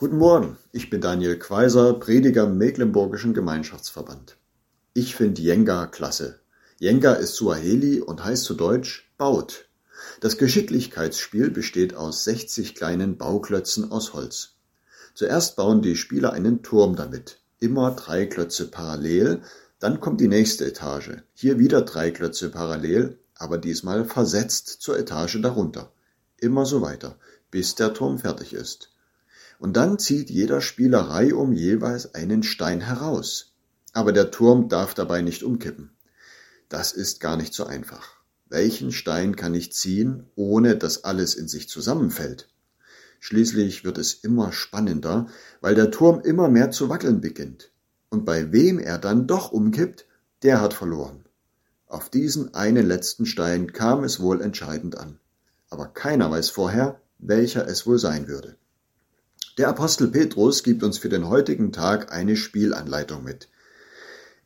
[0.00, 4.38] Guten Morgen, ich bin Daniel Quaiser, Prediger im Mecklenburgischen Gemeinschaftsverband.
[4.94, 6.40] Ich finde Jenga klasse.
[6.78, 9.68] Jenga ist Suaheli und heißt zu Deutsch baut.
[10.20, 14.54] Das Geschicklichkeitsspiel besteht aus 60 kleinen Bauklötzen aus Holz.
[15.12, 17.38] Zuerst bauen die Spieler einen Turm damit.
[17.58, 19.42] Immer drei Klötze parallel,
[19.80, 21.18] dann kommt die nächste Etage.
[21.34, 25.92] Hier wieder drei Klötze parallel, aber diesmal versetzt zur Etage darunter.
[26.38, 27.18] Immer so weiter,
[27.50, 28.89] bis der Turm fertig ist.
[29.60, 33.52] Und dann zieht jeder Spieler reihum jeweils einen Stein heraus.
[33.92, 35.90] Aber der Turm darf dabei nicht umkippen.
[36.70, 38.16] Das ist gar nicht so einfach.
[38.48, 42.48] Welchen Stein kann ich ziehen, ohne dass alles in sich zusammenfällt?
[43.18, 45.26] Schließlich wird es immer spannender,
[45.60, 47.70] weil der Turm immer mehr zu wackeln beginnt.
[48.08, 50.06] Und bei wem er dann doch umkippt,
[50.42, 51.26] der hat verloren.
[51.86, 55.18] Auf diesen einen letzten Stein kam es wohl entscheidend an.
[55.68, 58.56] Aber keiner weiß vorher, welcher es wohl sein würde.
[59.60, 63.50] Der Apostel Petrus gibt uns für den heutigen Tag eine Spielanleitung mit.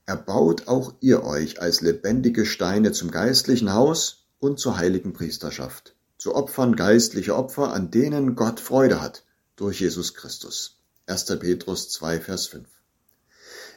[0.07, 6.35] Erbaut auch ihr euch als lebendige Steine zum geistlichen Haus und zur heiligen Priesterschaft, zu
[6.35, 9.23] Opfern geistliche Opfer, an denen Gott Freude hat,
[9.55, 10.81] durch Jesus Christus.
[11.07, 11.27] 1.
[11.39, 12.67] Petrus 2, Vers 5.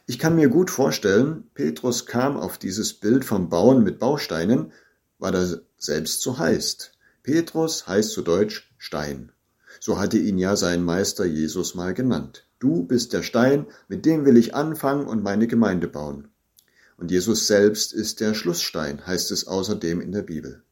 [0.07, 4.71] Ich kann mir gut vorstellen, Petrus kam auf dieses Bild vom Bauen mit Bausteinen,
[5.19, 6.93] weil er selbst so heißt.
[7.21, 9.33] Petrus heißt zu Deutsch Stein.
[9.79, 12.47] So hatte ihn ja sein Meister Jesus mal genannt.
[12.59, 16.29] Du bist der Stein, mit dem will ich anfangen und meine Gemeinde bauen.
[16.97, 20.63] Und Jesus selbst ist der Schlussstein, heißt es außerdem in der Bibel.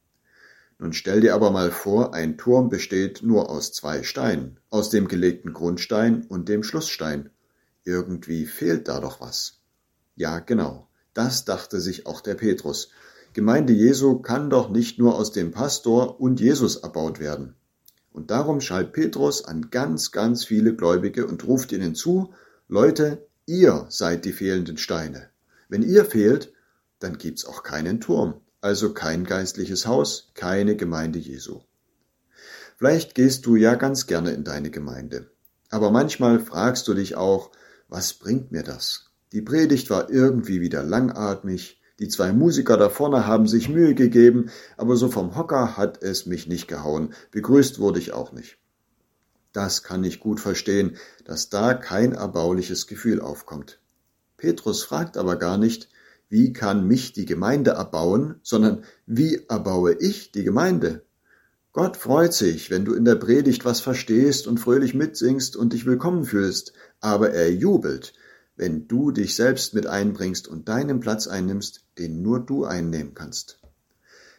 [0.79, 5.07] Nun stell dir aber mal vor, ein Turm besteht nur aus zwei Steinen, aus dem
[5.07, 7.29] gelegten Grundstein und dem Schlussstein.
[7.85, 9.59] Irgendwie fehlt da doch was.
[10.15, 12.89] Ja, genau, das dachte sich auch der Petrus.
[13.33, 17.55] Gemeinde Jesu kann doch nicht nur aus dem Pastor und Jesus erbaut werden.
[18.15, 22.33] Und darum schalt Petrus an ganz, ganz viele Gläubige und ruft ihnen zu,
[22.69, 25.27] Leute, ihr seid die fehlenden Steine.
[25.67, 26.53] Wenn ihr fehlt,
[26.99, 31.59] dann gibt's auch keinen Turm, also kein geistliches Haus, keine Gemeinde Jesu.
[32.77, 35.29] Vielleicht gehst du ja ganz gerne in deine Gemeinde.
[35.69, 37.51] Aber manchmal fragst du dich auch,
[37.89, 39.11] was bringt mir das?
[39.33, 44.49] Die Predigt war irgendwie wieder langatmig, die zwei Musiker da vorne haben sich Mühe gegeben,
[44.75, 47.13] aber so vom Hocker hat es mich nicht gehauen.
[47.31, 48.57] Begrüßt wurde ich auch nicht.
[49.53, 53.79] Das kann ich gut verstehen, dass da kein erbauliches Gefühl aufkommt.
[54.35, 55.87] Petrus fragt aber gar nicht,
[56.27, 61.05] wie kann mich die Gemeinde erbauen, sondern wie erbaue ich die Gemeinde?
[61.71, 65.85] Gott freut sich, wenn du in der Predigt was verstehst und fröhlich mitsingst und dich
[65.85, 68.13] willkommen fühlst, aber er jubelt,
[68.55, 73.59] wenn du dich selbst mit einbringst und deinen Platz einnimmst, den nur du einnehmen kannst.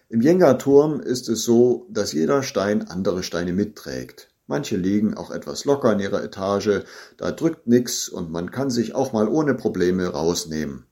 [0.09, 4.29] Im Jenga-Turm ist es so, dass jeder Stein andere Steine mitträgt.
[4.47, 6.85] Manche liegen auch etwas locker in ihrer Etage,
[7.17, 10.87] da drückt nix und man kann sich auch mal ohne Probleme rausnehmen.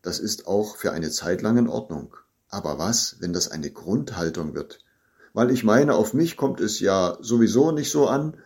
[0.00, 2.16] Das ist auch für eine Zeit lang in Ordnung.
[2.48, 4.78] Aber was, wenn das eine Grundhaltung wird?
[5.34, 8.38] Weil ich meine, auf mich kommt es ja sowieso nicht so an,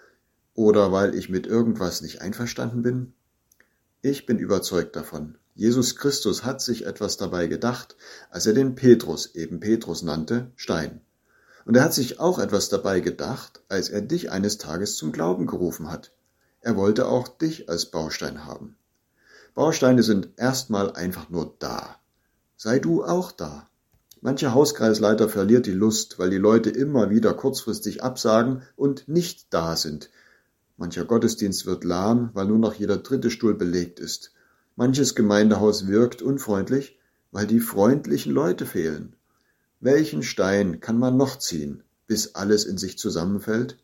[0.54, 3.14] oder weil ich mit irgendwas nicht einverstanden bin?
[4.00, 5.38] Ich bin überzeugt davon.
[5.56, 7.96] Jesus Christus hat sich etwas dabei gedacht,
[8.30, 11.00] als er den Petrus, eben Petrus nannte, Stein.
[11.64, 15.48] Und er hat sich auch etwas dabei gedacht, als er dich eines Tages zum Glauben
[15.48, 16.12] gerufen hat.
[16.60, 18.76] Er wollte auch dich als Baustein haben.
[19.56, 21.96] Bausteine sind erstmal einfach nur da.
[22.56, 23.68] Sei du auch da.
[24.20, 29.74] Mancher Hauskreisleiter verliert die Lust, weil die Leute immer wieder kurzfristig absagen und nicht da
[29.74, 30.10] sind,
[30.78, 34.32] Mancher Gottesdienst wird lahm, weil nur noch jeder dritte Stuhl belegt ist.
[34.76, 37.00] Manches Gemeindehaus wirkt unfreundlich,
[37.32, 39.16] weil die freundlichen Leute fehlen.
[39.80, 43.76] Welchen Stein kann man noch ziehen, bis alles in sich zusammenfällt?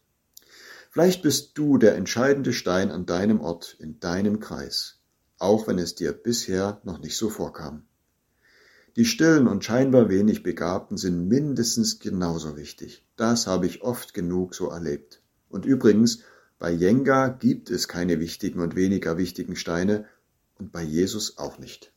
[0.90, 5.00] Vielleicht bist du der entscheidende Stein an deinem Ort, in deinem Kreis,
[5.38, 7.82] auch wenn es dir bisher noch nicht so vorkam.
[8.94, 13.04] Die stillen und scheinbar wenig Begabten sind mindestens genauso wichtig.
[13.16, 15.20] Das habe ich oft genug so erlebt.
[15.48, 16.20] Und übrigens,
[16.58, 20.06] bei Jenga gibt es keine wichtigen und weniger wichtigen Steine
[20.58, 21.93] und bei Jesus auch nicht.